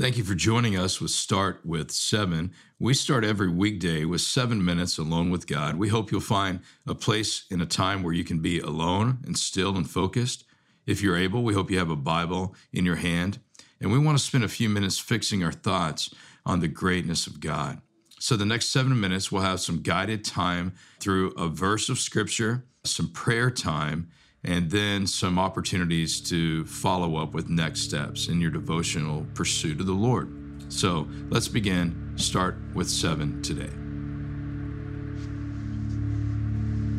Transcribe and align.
Thank 0.00 0.16
you 0.16 0.22
for 0.22 0.36
joining 0.36 0.76
us 0.76 1.00
with 1.00 1.10
Start 1.10 1.66
with 1.66 1.90
Seven. 1.90 2.52
We 2.78 2.94
start 2.94 3.24
every 3.24 3.48
weekday 3.48 4.04
with 4.04 4.20
seven 4.20 4.64
minutes 4.64 4.96
alone 4.96 5.28
with 5.28 5.48
God. 5.48 5.74
We 5.74 5.88
hope 5.88 6.12
you'll 6.12 6.20
find 6.20 6.60
a 6.86 6.94
place 6.94 7.46
in 7.50 7.60
a 7.60 7.66
time 7.66 8.04
where 8.04 8.12
you 8.12 8.22
can 8.22 8.38
be 8.38 8.60
alone 8.60 9.18
and 9.26 9.36
still 9.36 9.76
and 9.76 9.90
focused. 9.90 10.44
If 10.86 11.02
you're 11.02 11.16
able, 11.16 11.42
we 11.42 11.52
hope 11.52 11.68
you 11.68 11.80
have 11.80 11.90
a 11.90 11.96
Bible 11.96 12.54
in 12.72 12.86
your 12.86 12.94
hand. 12.94 13.40
And 13.80 13.90
we 13.90 13.98
want 13.98 14.16
to 14.16 14.22
spend 14.22 14.44
a 14.44 14.48
few 14.48 14.68
minutes 14.68 15.00
fixing 15.00 15.42
our 15.42 15.50
thoughts 15.50 16.14
on 16.46 16.60
the 16.60 16.68
greatness 16.68 17.26
of 17.26 17.40
God. 17.40 17.80
So, 18.20 18.36
the 18.36 18.46
next 18.46 18.68
seven 18.68 19.00
minutes, 19.00 19.32
we'll 19.32 19.42
have 19.42 19.58
some 19.58 19.82
guided 19.82 20.24
time 20.24 20.74
through 21.00 21.32
a 21.32 21.48
verse 21.48 21.88
of 21.88 21.98
scripture, 21.98 22.64
some 22.84 23.08
prayer 23.08 23.50
time, 23.50 24.10
and 24.48 24.70
then 24.70 25.06
some 25.06 25.38
opportunities 25.38 26.20
to 26.22 26.64
follow 26.64 27.16
up 27.16 27.34
with 27.34 27.50
next 27.50 27.82
steps 27.82 28.28
in 28.28 28.40
your 28.40 28.50
devotional 28.50 29.26
pursuit 29.34 29.78
of 29.78 29.84
the 29.84 29.92
Lord. 29.92 30.32
So 30.72 31.06
let's 31.28 31.48
begin. 31.48 32.14
Start 32.16 32.56
with 32.72 32.88
seven 32.88 33.42
today. 33.42 33.68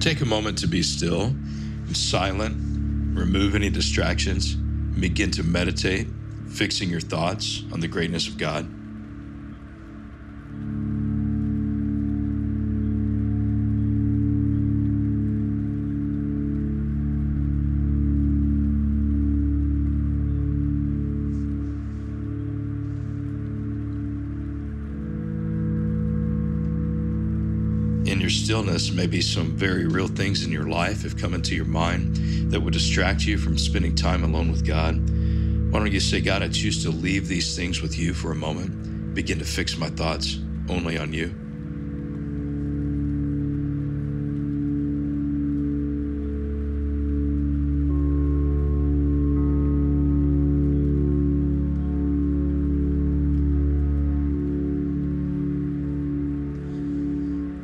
Take 0.00 0.22
a 0.22 0.24
moment 0.24 0.58
to 0.58 0.66
be 0.66 0.82
still 0.82 1.26
and 1.26 1.96
silent, 1.96 2.56
remove 3.16 3.54
any 3.54 3.70
distractions, 3.70 4.56
begin 4.56 5.30
to 5.30 5.44
meditate, 5.44 6.08
fixing 6.48 6.90
your 6.90 7.00
thoughts 7.00 7.62
on 7.72 7.78
the 7.78 7.86
greatness 7.86 8.26
of 8.26 8.38
God. 8.38 8.68
In 28.16 28.22
your 28.22 28.30
stillness, 28.30 28.90
maybe 28.90 29.20
some 29.20 29.54
very 29.58 29.86
real 29.86 30.08
things 30.08 30.42
in 30.42 30.50
your 30.50 30.66
life 30.66 31.02
have 31.02 31.18
come 31.18 31.34
into 31.34 31.54
your 31.54 31.66
mind 31.66 32.16
that 32.50 32.58
would 32.58 32.72
distract 32.72 33.26
you 33.26 33.36
from 33.36 33.58
spending 33.58 33.94
time 33.94 34.24
alone 34.24 34.50
with 34.50 34.66
God. 34.66 34.94
Why 35.70 35.80
don't 35.80 35.92
you 35.92 36.00
say, 36.00 36.22
God, 36.22 36.42
I 36.42 36.48
choose 36.48 36.82
to 36.84 36.90
leave 36.90 37.28
these 37.28 37.54
things 37.54 37.82
with 37.82 37.98
you 37.98 38.14
for 38.14 38.32
a 38.32 38.34
moment, 38.34 39.14
begin 39.14 39.38
to 39.38 39.44
fix 39.44 39.76
my 39.76 39.90
thoughts 39.90 40.38
only 40.70 40.96
on 40.96 41.12
you? 41.12 41.45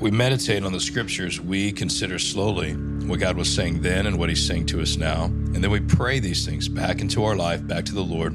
We 0.03 0.11
meditate 0.11 0.65
on 0.65 0.73
the 0.73 0.81
scriptures, 0.81 1.41
we 1.41 1.71
consider 1.71 2.19
slowly 2.19 2.73
what 2.73 3.21
God 3.21 3.37
was 3.37 3.49
saying 3.49 3.83
then 3.83 4.05
and 4.05 4.19
what 4.19 4.29
He's 4.29 4.45
saying 4.45 4.67
to 4.67 4.83
us 4.83 4.97
now. 4.97 5.27
And 5.27 5.63
then 5.63 5.71
we 5.71 5.79
pray 5.79 6.19
these 6.19 6.45
things 6.45 6.69
back 6.69 7.01
into 7.01 7.23
our 7.23 7.37
life, 7.37 7.65
back 7.65 7.85
to 7.85 7.95
the 7.95 8.03
Lord. 8.03 8.35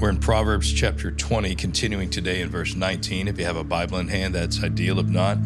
We're 0.00 0.08
in 0.08 0.16
Proverbs 0.16 0.72
chapter 0.72 1.10
20, 1.10 1.54
continuing 1.56 2.08
today 2.08 2.40
in 2.40 2.48
verse 2.48 2.74
19. 2.74 3.28
If 3.28 3.38
you 3.38 3.44
have 3.44 3.58
a 3.58 3.64
Bible 3.64 3.98
in 3.98 4.08
hand, 4.08 4.34
that's 4.34 4.64
ideal. 4.64 4.98
If 4.98 5.08
not, 5.08 5.36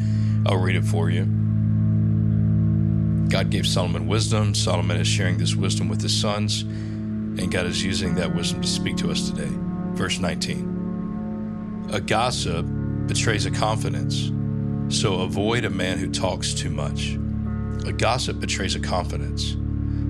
I'll 0.46 0.58
read 0.58 0.76
it 0.76 0.84
for 0.84 1.10
you. 1.10 1.24
God 3.28 3.50
gave 3.50 3.66
Solomon 3.66 4.06
wisdom. 4.06 4.54
Solomon 4.54 4.98
is 4.98 5.08
sharing 5.08 5.38
this 5.38 5.56
wisdom 5.56 5.88
with 5.88 6.00
his 6.00 6.16
sons, 6.16 6.62
and 6.62 7.50
God 7.50 7.66
is 7.66 7.82
using 7.82 8.14
that 8.14 8.32
wisdom 8.36 8.60
to 8.60 8.68
speak 8.68 8.96
to 8.98 9.10
us 9.10 9.28
today. 9.30 9.50
Verse 9.94 10.20
19 10.20 11.90
A 11.92 12.00
gossip 12.00 12.64
betrays 13.08 13.46
a 13.46 13.50
confidence 13.50 14.30
so 14.88 15.20
avoid 15.20 15.64
a 15.64 15.70
man 15.70 15.98
who 15.98 16.10
talks 16.10 16.54
too 16.54 16.70
much. 16.70 17.18
A 17.86 17.92
gossip 17.92 18.40
betrays 18.40 18.74
a 18.74 18.80
confidence. 18.80 19.56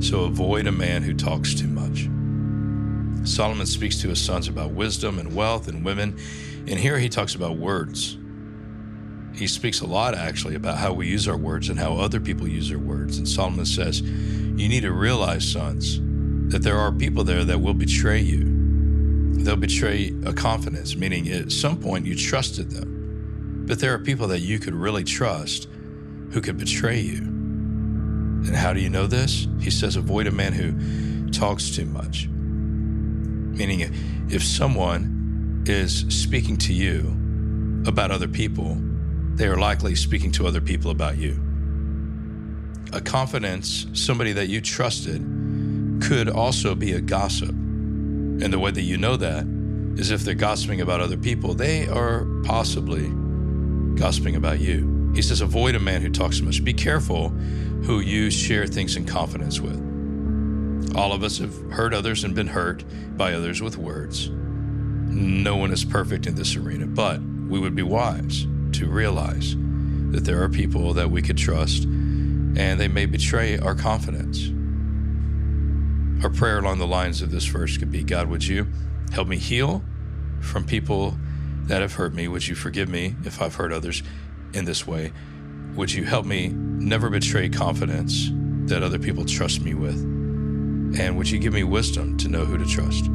So 0.06 0.24
avoid 0.24 0.66
a 0.66 0.72
man 0.72 1.02
who 1.02 1.14
talks 1.14 1.54
too 1.54 1.68
much. 1.68 2.08
Solomon 3.26 3.66
speaks 3.66 4.00
to 4.02 4.08
his 4.08 4.20
sons 4.20 4.48
about 4.48 4.72
wisdom 4.72 5.18
and 5.18 5.34
wealth 5.34 5.66
and 5.66 5.84
women, 5.84 6.18
and 6.66 6.78
here 6.78 6.98
he 6.98 7.08
talks 7.08 7.34
about 7.34 7.56
words. 7.56 8.18
He 9.34 9.46
speaks 9.46 9.80
a 9.80 9.86
lot 9.86 10.14
actually 10.14 10.54
about 10.54 10.78
how 10.78 10.92
we 10.92 11.08
use 11.08 11.26
our 11.26 11.36
words 11.36 11.68
and 11.68 11.78
how 11.78 11.94
other 11.94 12.20
people 12.20 12.46
use 12.46 12.68
their 12.68 12.78
words. 12.78 13.18
And 13.18 13.28
Solomon 13.28 13.66
says, 13.66 14.00
You 14.02 14.68
need 14.68 14.82
to 14.82 14.92
realize, 14.92 15.50
sons, 15.50 16.00
that 16.52 16.62
there 16.62 16.78
are 16.78 16.92
people 16.92 17.24
there 17.24 17.44
that 17.44 17.60
will 17.60 17.74
betray 17.74 18.20
you. 18.20 18.44
They'll 19.42 19.56
betray 19.56 20.14
a 20.24 20.32
confidence, 20.32 20.94
meaning 20.94 21.28
at 21.30 21.50
some 21.50 21.80
point 21.80 22.06
you 22.06 22.14
trusted 22.14 22.70
them. 22.70 22.93
But 23.66 23.80
there 23.80 23.94
are 23.94 23.98
people 23.98 24.28
that 24.28 24.40
you 24.40 24.58
could 24.58 24.74
really 24.74 25.04
trust 25.04 25.68
who 26.32 26.40
could 26.40 26.58
betray 26.58 27.00
you. 27.00 27.18
And 27.18 28.54
how 28.54 28.72
do 28.74 28.80
you 28.80 28.90
know 28.90 29.06
this? 29.06 29.46
He 29.60 29.70
says, 29.70 29.96
avoid 29.96 30.26
a 30.26 30.30
man 30.30 30.52
who 30.52 31.30
talks 31.30 31.70
too 31.70 31.86
much. 31.86 32.28
Meaning, 32.28 33.90
if 34.28 34.42
someone 34.42 35.64
is 35.66 36.04
speaking 36.08 36.58
to 36.58 36.74
you 36.74 37.82
about 37.86 38.10
other 38.10 38.28
people, 38.28 38.76
they 39.34 39.46
are 39.46 39.56
likely 39.56 39.94
speaking 39.94 40.30
to 40.32 40.46
other 40.46 40.60
people 40.60 40.90
about 40.90 41.16
you. 41.16 41.40
A 42.92 43.00
confidence, 43.00 43.86
somebody 43.94 44.32
that 44.32 44.48
you 44.48 44.60
trusted, 44.60 45.22
could 46.02 46.28
also 46.28 46.74
be 46.74 46.92
a 46.92 47.00
gossip. 47.00 47.48
And 47.48 48.52
the 48.52 48.58
way 48.58 48.72
that 48.72 48.82
you 48.82 48.98
know 48.98 49.16
that 49.16 49.46
is 49.98 50.10
if 50.10 50.22
they're 50.22 50.34
gossiping 50.34 50.80
about 50.80 51.00
other 51.00 51.16
people, 51.16 51.54
they 51.54 51.88
are 51.88 52.26
possibly 52.44 53.10
gossiping 53.94 54.36
about 54.36 54.60
you. 54.60 55.12
He 55.14 55.22
says, 55.22 55.40
Avoid 55.40 55.74
a 55.74 55.80
man 55.80 56.02
who 56.02 56.10
talks 56.10 56.38
too 56.38 56.44
much. 56.44 56.64
Be 56.64 56.74
careful 56.74 57.28
who 57.28 58.00
you 58.00 58.30
share 58.30 58.66
things 58.66 58.96
in 58.96 59.06
confidence 59.06 59.60
with. 59.60 59.80
All 60.96 61.12
of 61.12 61.22
us 61.22 61.38
have 61.38 61.54
hurt 61.72 61.94
others 61.94 62.24
and 62.24 62.34
been 62.34 62.46
hurt 62.46 62.84
by 63.16 63.32
others 63.32 63.60
with 63.60 63.76
words. 63.76 64.30
No 64.30 65.56
one 65.56 65.72
is 65.72 65.84
perfect 65.84 66.26
in 66.26 66.34
this 66.34 66.56
arena, 66.56 66.86
but 66.86 67.20
we 67.20 67.58
would 67.58 67.74
be 67.74 67.82
wise 67.82 68.46
to 68.72 68.88
realize 68.88 69.54
that 70.10 70.24
there 70.24 70.42
are 70.42 70.48
people 70.48 70.94
that 70.94 71.10
we 71.10 71.22
could 71.22 71.38
trust 71.38 71.84
and 71.84 72.80
they 72.80 72.88
may 72.88 73.06
betray 73.06 73.58
our 73.58 73.74
confidence. 73.74 74.50
Our 76.22 76.30
prayer 76.30 76.58
along 76.58 76.78
the 76.78 76.86
lines 76.86 77.20
of 77.22 77.30
this 77.30 77.44
verse 77.44 77.76
could 77.76 77.90
be 77.90 78.02
God, 78.02 78.28
would 78.28 78.44
you 78.44 78.66
help 79.12 79.28
me 79.28 79.36
heal 79.36 79.84
from 80.40 80.64
people 80.64 81.16
that 81.66 81.80
have 81.82 81.94
hurt 81.94 82.14
me. 82.14 82.28
Would 82.28 82.46
you 82.46 82.54
forgive 82.54 82.88
me 82.88 83.16
if 83.24 83.40
I've 83.40 83.54
hurt 83.54 83.72
others 83.72 84.02
in 84.52 84.64
this 84.64 84.86
way? 84.86 85.12
Would 85.74 85.92
you 85.92 86.04
help 86.04 86.26
me 86.26 86.48
never 86.48 87.10
betray 87.10 87.48
confidence 87.48 88.30
that 88.66 88.82
other 88.82 88.98
people 88.98 89.24
trust 89.24 89.60
me 89.62 89.74
with? 89.74 89.98
And 90.98 91.16
would 91.16 91.28
you 91.28 91.38
give 91.38 91.52
me 91.52 91.64
wisdom 91.64 92.16
to 92.18 92.28
know 92.28 92.44
who 92.44 92.58
to 92.58 92.64
trust? 92.64 93.10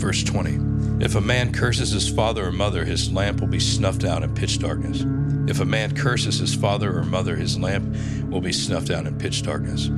Verse 0.00 0.24
20. 0.24 1.04
If 1.04 1.14
a 1.14 1.20
man 1.20 1.52
curses 1.52 1.90
his 1.90 2.08
father 2.08 2.46
or 2.46 2.52
mother, 2.52 2.86
his 2.86 3.12
lamp 3.12 3.40
will 3.40 3.48
be 3.48 3.60
snuffed 3.60 4.02
out 4.02 4.22
in 4.22 4.34
pitch 4.34 4.58
darkness. 4.58 5.04
If 5.46 5.60
a 5.60 5.66
man 5.66 5.94
curses 5.94 6.38
his 6.38 6.54
father 6.54 6.96
or 6.96 7.04
mother, 7.04 7.36
his 7.36 7.58
lamp 7.58 7.94
will 8.30 8.40
be 8.40 8.52
snuffed 8.52 8.88
out 8.88 9.06
in 9.06 9.18
pitch 9.18 9.42
darkness. 9.42 9.90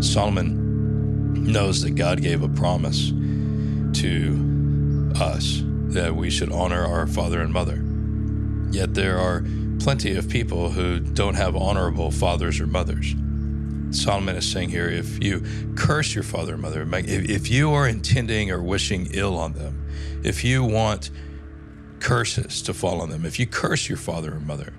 Solomon 0.00 1.42
knows 1.44 1.82
that 1.82 1.96
God 1.96 2.22
gave 2.22 2.42
a 2.42 2.48
promise 2.48 3.10
to 4.00 5.12
us 5.16 5.62
that 5.64 6.14
we 6.14 6.30
should 6.30 6.52
honor 6.52 6.86
our 6.86 7.08
father 7.08 7.40
and 7.40 7.52
mother. 7.52 7.82
Yet 8.70 8.94
there 8.94 9.18
are 9.18 9.44
plenty 9.80 10.14
of 10.14 10.28
people 10.28 10.70
who 10.70 11.00
don't 11.00 11.34
have 11.34 11.56
honorable 11.56 12.12
fathers 12.12 12.60
or 12.60 12.68
mothers. 12.68 13.16
Solomon 13.92 14.36
is 14.36 14.50
saying 14.50 14.70
here 14.70 14.88
if 14.88 15.22
you 15.22 15.44
curse 15.76 16.14
your 16.14 16.24
father 16.24 16.54
and 16.54 16.62
mother, 16.62 16.86
if 16.90 17.50
you 17.50 17.72
are 17.72 17.86
intending 17.86 18.50
or 18.50 18.62
wishing 18.62 19.08
ill 19.12 19.38
on 19.38 19.52
them, 19.52 19.86
if 20.24 20.42
you 20.44 20.64
want 20.64 21.10
curses 22.00 22.62
to 22.62 22.74
fall 22.74 23.00
on 23.00 23.10
them, 23.10 23.24
if 23.24 23.38
you 23.38 23.46
curse 23.46 23.88
your 23.88 23.98
father 23.98 24.34
or 24.34 24.40
mother, 24.40 24.72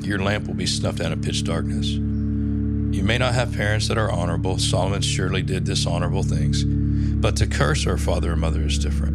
your 0.00 0.18
lamp 0.18 0.46
will 0.46 0.54
be 0.54 0.66
snuffed 0.66 1.00
out 1.00 1.12
in 1.12 1.20
pitch 1.22 1.44
darkness. 1.44 1.88
You 1.88 3.02
may 3.02 3.18
not 3.18 3.34
have 3.34 3.52
parents 3.52 3.88
that 3.88 3.98
are 3.98 4.10
honorable. 4.10 4.58
Solomon 4.58 5.02
surely 5.02 5.42
did 5.42 5.64
dishonorable 5.64 6.22
things. 6.22 6.64
But 6.64 7.36
to 7.36 7.46
curse 7.46 7.86
our 7.86 7.98
father 7.98 8.32
or 8.32 8.36
mother 8.36 8.62
is 8.62 8.78
different. 8.78 9.14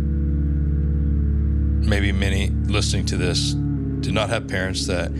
Maybe 1.88 2.12
many 2.12 2.50
listening 2.50 3.06
to 3.08 3.18
this 3.18 3.54
do 3.54 4.12
not 4.12 4.30
have 4.30 4.48
parents 4.48 4.88
that 4.88 5.12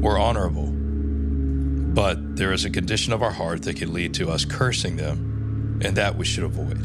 were 0.00 0.18
honorable. 0.18 0.73
But 1.94 2.34
there 2.34 2.52
is 2.52 2.64
a 2.64 2.70
condition 2.70 3.12
of 3.12 3.22
our 3.22 3.30
heart 3.30 3.62
that 3.62 3.76
can 3.76 3.92
lead 3.92 4.14
to 4.14 4.28
us 4.28 4.44
cursing 4.44 4.96
them, 4.96 5.80
and 5.80 5.96
that 5.96 6.16
we 6.16 6.24
should 6.24 6.42
avoid. 6.42 6.84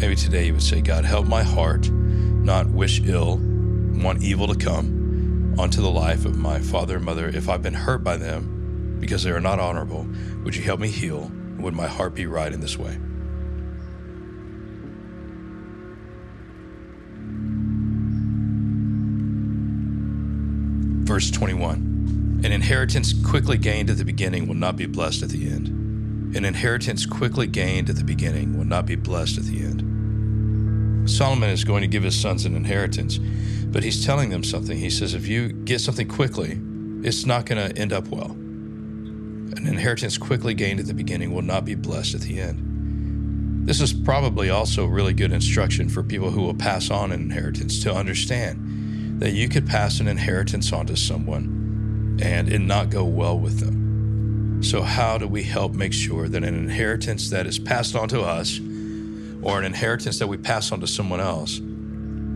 Maybe 0.00 0.14
today 0.14 0.46
you 0.46 0.52
would 0.52 0.62
say, 0.62 0.80
God, 0.80 1.04
help 1.04 1.26
my 1.26 1.42
heart 1.42 1.90
not 1.90 2.68
wish 2.68 3.00
ill, 3.00 3.38
want 3.38 4.22
evil 4.22 4.46
to 4.46 4.54
come 4.54 5.56
onto 5.58 5.82
the 5.82 5.90
life 5.90 6.24
of 6.24 6.38
my 6.38 6.60
father 6.60 6.96
and 6.96 7.04
mother. 7.04 7.28
If 7.28 7.48
I've 7.48 7.60
been 7.60 7.74
hurt 7.74 8.04
by 8.04 8.16
them 8.16 8.98
because 9.00 9.24
they 9.24 9.32
are 9.32 9.40
not 9.40 9.58
honorable, 9.58 10.06
would 10.44 10.54
you 10.54 10.62
help 10.62 10.78
me 10.78 10.88
heal? 10.88 11.24
And 11.24 11.62
would 11.64 11.74
my 11.74 11.88
heart 11.88 12.14
be 12.14 12.26
right 12.26 12.52
in 12.52 12.60
this 12.60 12.78
way? 12.78 12.98
Verse 21.04 21.32
21 21.32 21.89
An 22.42 22.52
inheritance 22.52 23.12
quickly 23.12 23.58
gained 23.58 23.90
at 23.90 23.98
the 23.98 24.04
beginning 24.04 24.48
will 24.48 24.54
not 24.54 24.74
be 24.74 24.86
blessed 24.86 25.22
at 25.22 25.28
the 25.28 25.46
end. 25.46 25.68
An 26.34 26.46
inheritance 26.46 27.04
quickly 27.04 27.46
gained 27.46 27.90
at 27.90 27.96
the 27.96 28.04
beginning 28.04 28.56
will 28.56 28.64
not 28.64 28.86
be 28.86 28.96
blessed 28.96 29.36
at 29.36 29.44
the 29.44 29.60
end. 29.60 31.10
Solomon 31.10 31.50
is 31.50 31.64
going 31.64 31.82
to 31.82 31.86
give 31.86 32.02
his 32.02 32.18
sons 32.18 32.46
an 32.46 32.56
inheritance, 32.56 33.18
but 33.66 33.82
he's 33.82 34.06
telling 34.06 34.30
them 34.30 34.42
something. 34.42 34.78
He 34.78 34.88
says, 34.88 35.12
if 35.12 35.28
you 35.28 35.52
get 35.52 35.82
something 35.82 36.08
quickly, 36.08 36.58
it's 37.06 37.26
not 37.26 37.44
going 37.44 37.68
to 37.68 37.78
end 37.78 37.92
up 37.92 38.08
well. 38.08 38.30
An 38.30 39.66
inheritance 39.66 40.16
quickly 40.16 40.54
gained 40.54 40.80
at 40.80 40.86
the 40.86 40.94
beginning 40.94 41.34
will 41.34 41.42
not 41.42 41.66
be 41.66 41.74
blessed 41.74 42.14
at 42.14 42.22
the 42.22 42.40
end. 42.40 43.68
This 43.68 43.82
is 43.82 43.92
probably 43.92 44.48
also 44.48 44.86
really 44.86 45.12
good 45.12 45.32
instruction 45.32 45.90
for 45.90 46.02
people 46.02 46.30
who 46.30 46.40
will 46.40 46.54
pass 46.54 46.90
on 46.90 47.12
an 47.12 47.20
inheritance 47.20 47.82
to 47.82 47.94
understand 47.94 49.20
that 49.20 49.32
you 49.32 49.46
could 49.50 49.66
pass 49.66 50.00
an 50.00 50.08
inheritance 50.08 50.72
on 50.72 50.86
to 50.86 50.96
someone 50.96 51.60
and 52.20 52.48
it 52.52 52.60
not 52.60 52.90
go 52.90 53.04
well 53.04 53.38
with 53.38 53.60
them. 53.60 54.62
So, 54.62 54.82
how 54.82 55.16
do 55.16 55.26
we 55.26 55.42
help 55.42 55.72
make 55.72 55.92
sure 55.92 56.28
that 56.28 56.44
an 56.44 56.54
inheritance 56.54 57.30
that 57.30 57.46
is 57.46 57.58
passed 57.58 57.96
on 57.96 58.08
to 58.08 58.20
us 58.20 58.58
or 59.42 59.58
an 59.58 59.64
inheritance 59.64 60.18
that 60.18 60.26
we 60.26 60.36
pass 60.36 60.70
on 60.70 60.80
to 60.80 60.86
someone 60.86 61.20
else 61.20 61.60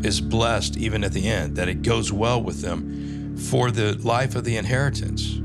is 0.04 0.20
blessed 0.20 0.76
even 0.76 1.04
at 1.04 1.12
the 1.12 1.28
end, 1.28 1.56
that 1.56 1.68
it 1.68 1.82
goes 1.82 2.12
well 2.12 2.42
with 2.42 2.62
them 2.62 3.36
for 3.36 3.70
the 3.70 3.94
life 3.98 4.34
of 4.34 4.44
the 4.44 4.56
inheritance. 4.56 5.40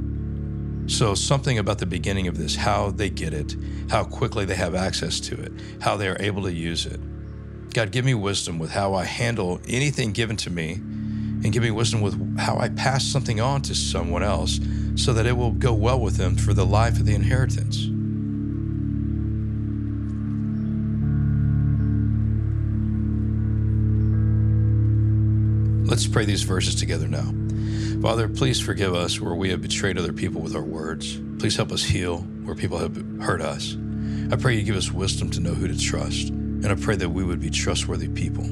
So, 0.88 1.16
something 1.16 1.60
about 1.60 1.80
the 1.80 1.86
beginning 1.86 2.28
of 2.28 2.38
this, 2.38 2.56
how 2.56 2.92
they 2.92 3.10
get 3.10 3.34
it, 3.34 3.56
how 3.90 4.06
quickly 4.06 4.46
they 4.46 4.56
have 4.56 4.74
access 4.74 5.20
to 5.22 5.36
it, 5.36 5.52
how 5.82 5.98
they 5.98 6.08
are 6.08 6.18
able 6.20 6.44
to 6.44 6.54
use 6.54 6.86
it. 6.86 7.00
God, 7.74 7.92
give 7.92 8.06
me 8.06 8.14
wisdom 8.14 8.58
with 8.58 8.72
how 8.72 8.96
I 8.96 9.04
handle 9.04 9.60
anything 9.68 10.14
given 10.14 10.38
to 10.38 10.50
me, 10.50 10.80
and 11.44 11.54
give 11.54 11.64
me 11.64 11.72
wisdom 11.72 12.02
with 12.02 12.38
how 12.38 12.58
I 12.58 12.70
pass 12.70 13.06
something 13.06 13.40
on 13.40 13.62
to 13.64 13.76
someone 13.76 14.24
else 14.24 14.60
so 14.96 15.14
that 15.14 15.26
it 15.26 15.38
will 15.38 15.52
go 15.52 15.74
well 15.74 16.00
with 16.00 16.18
them 16.18 16.36
for 16.36 16.54
the 16.54 16.66
life 16.66 17.00
of 17.00 17.06
the 17.06 17.16
inheritance. 17.16 17.88
Let's 25.90 26.06
pray 26.06 26.26
these 26.26 26.44
verses 26.44 26.76
together 26.76 27.08
now. 27.08 27.34
Father, 28.02 28.28
please 28.28 28.60
forgive 28.60 28.94
us 28.94 29.20
where 29.20 29.34
we 29.34 29.50
have 29.50 29.62
betrayed 29.62 29.98
other 29.98 30.14
people 30.14 30.42
with 30.42 30.56
our 30.56 30.64
words. 30.64 31.20
Please 31.40 31.56
help 31.56 31.72
us 31.72 31.84
heal 31.84 32.20
where 32.44 32.56
people 32.56 32.78
have 32.78 32.96
hurt 33.22 33.42
us. 33.42 33.76
I 34.32 34.36
pray 34.36 34.56
you 34.56 34.64
give 34.64 34.76
us 34.76 34.92
wisdom 34.92 35.30
to 35.32 35.40
know 35.40 35.54
who 35.54 35.68
to 35.68 35.78
trust, 35.78 36.30
and 36.30 36.68
I 36.68 36.76
pray 36.76 36.96
that 36.98 37.10
we 37.10 37.24
would 37.24 37.40
be 37.40 37.50
trustworthy 37.50 38.08
people. 38.08 38.46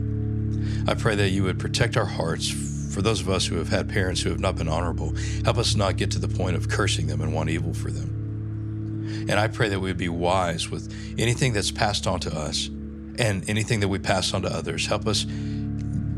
I 0.90 0.96
pray 0.96 1.16
that 1.16 1.30
you 1.30 1.44
would 1.44 1.60
protect 1.60 1.98
our 1.98 2.06
hearts 2.06 2.48
for 2.98 3.04
those 3.04 3.22
of 3.22 3.30
us 3.30 3.46
who 3.46 3.58
have 3.58 3.70
had 3.70 3.88
parents 3.88 4.24
who 4.24 4.32
have 4.32 4.40
not 4.40 4.56
been 4.56 4.68
honorable. 4.68 5.14
Help 5.46 5.60
us 5.60 5.76
not 5.76 5.98
get 5.98 6.10
to 6.10 6.18
the 6.18 6.28
point 6.28 6.56
of 6.56 6.68
cursing 6.68 7.06
them 7.06 7.22
and 7.22 7.32
want 7.32 7.48
evil 7.48 7.72
for 7.72 7.92
them. 7.92 9.28
And 9.30 9.34
I 9.40 9.50
pray 9.50 9.70
that 9.70 9.80
we 9.80 9.92
would 9.92 10.00
be 10.00 10.10
wise 10.10 10.72
with 10.72 10.92
anything 11.20 11.54
that's 11.54 11.70
passed 11.70 12.08
on 12.08 12.20
to 12.22 12.36
us 12.36 12.66
and 13.20 13.48
anything 13.48 13.82
that 13.82 13.88
we 13.88 14.00
pass 14.00 14.34
on 14.34 14.42
to 14.42 14.48
others. 14.48 14.88
Help 14.88 15.06
us 15.06 15.28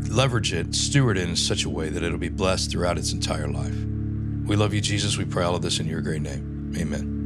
leverage 0.10 0.54
it, 0.54 0.74
steward 0.74 1.18
it 1.18 1.28
in 1.28 1.36
such 1.36 1.66
a 1.66 1.70
way 1.70 1.90
that 1.90 2.02
it'll 2.02 2.18
be 2.18 2.30
blessed 2.30 2.72
throughout 2.72 2.98
its 2.98 3.12
entire 3.12 3.50
life. 3.50 3.76
We 4.48 4.56
love 4.56 4.74
you, 4.74 4.80
Jesus. 4.80 5.18
We 5.18 5.26
pray 5.26 5.44
all 5.44 5.56
of 5.56 5.62
this 5.62 5.82
in 5.82 5.86
your 5.86 6.00
great 6.00 6.22
name. 6.22 6.74
Amen. 6.78 7.19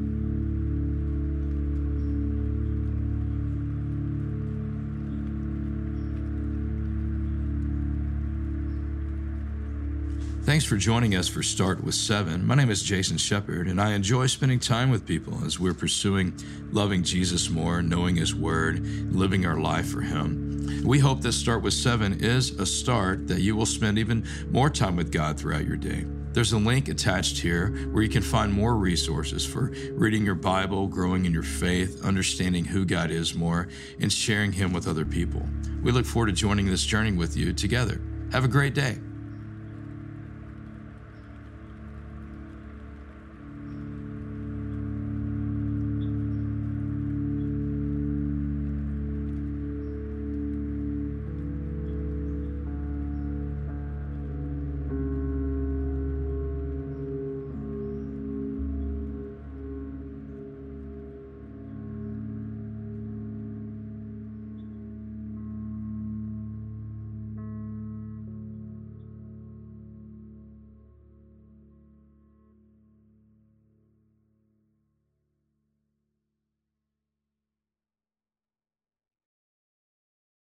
Thanks 10.45 10.65
for 10.65 10.75
joining 10.75 11.15
us 11.15 11.29
for 11.29 11.41
Start 11.41 11.81
with 11.81 11.95
Seven. 11.95 12.45
My 12.45 12.53
name 12.53 12.69
is 12.69 12.83
Jason 12.83 13.17
Shepperd, 13.17 13.69
and 13.69 13.79
I 13.79 13.93
enjoy 13.93 14.25
spending 14.25 14.59
time 14.59 14.89
with 14.89 15.05
people 15.07 15.41
as 15.45 15.57
we're 15.57 15.73
pursuing 15.73 16.37
loving 16.69 17.01
Jesus 17.01 17.49
more, 17.49 17.81
knowing 17.81 18.17
His 18.17 18.35
Word, 18.35 18.85
living 19.15 19.45
our 19.45 19.57
life 19.57 19.87
for 19.87 20.01
Him. 20.01 20.83
We 20.83 20.99
hope 20.99 21.21
this 21.21 21.37
Start 21.37 21.61
with 21.61 21.73
Seven 21.73 22.21
is 22.21 22.59
a 22.59 22.65
start 22.65 23.25
that 23.29 23.39
you 23.39 23.55
will 23.55 23.65
spend 23.65 23.97
even 23.97 24.27
more 24.51 24.69
time 24.69 24.97
with 24.97 25.13
God 25.13 25.39
throughout 25.39 25.65
your 25.65 25.77
day. 25.77 26.05
There's 26.33 26.51
a 26.51 26.57
link 26.57 26.89
attached 26.89 27.37
here 27.37 27.69
where 27.93 28.03
you 28.03 28.09
can 28.09 28.21
find 28.21 28.51
more 28.51 28.75
resources 28.75 29.45
for 29.45 29.71
reading 29.93 30.25
your 30.25 30.35
Bible, 30.35 30.87
growing 30.87 31.25
in 31.25 31.31
your 31.31 31.43
faith, 31.43 32.03
understanding 32.03 32.65
who 32.65 32.83
God 32.83 33.11
is 33.11 33.33
more, 33.33 33.69
and 34.01 34.11
sharing 34.11 34.51
Him 34.51 34.73
with 34.73 34.89
other 34.89 35.05
people. 35.05 35.47
We 35.81 35.93
look 35.93 36.05
forward 36.05 36.27
to 36.27 36.33
joining 36.33 36.65
this 36.65 36.83
journey 36.83 37.13
with 37.13 37.37
you 37.37 37.53
together. 37.53 38.01
Have 38.33 38.43
a 38.43 38.49
great 38.49 38.73
day. 38.73 38.97